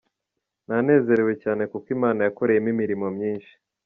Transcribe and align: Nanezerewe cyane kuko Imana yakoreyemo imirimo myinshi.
Nanezerewe 0.67 1.33
cyane 1.43 1.61
kuko 1.71 1.87
Imana 1.95 2.19
yakoreyemo 2.27 2.69
imirimo 2.73 3.07
myinshi. 3.15 3.53